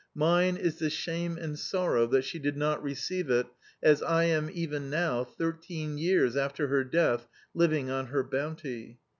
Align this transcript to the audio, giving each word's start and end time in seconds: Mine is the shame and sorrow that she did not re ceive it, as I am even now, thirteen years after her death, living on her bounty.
Mine 0.15 0.57
is 0.57 0.79
the 0.79 0.89
shame 0.89 1.37
and 1.37 1.59
sorrow 1.59 2.07
that 2.07 2.23
she 2.23 2.39
did 2.39 2.57
not 2.57 2.81
re 2.81 2.95
ceive 2.95 3.29
it, 3.29 3.45
as 3.83 4.01
I 4.01 4.23
am 4.23 4.49
even 4.51 4.89
now, 4.89 5.23
thirteen 5.23 5.99
years 5.99 6.35
after 6.35 6.69
her 6.69 6.83
death, 6.83 7.27
living 7.53 7.91
on 7.91 8.07
her 8.07 8.23
bounty. 8.23 8.97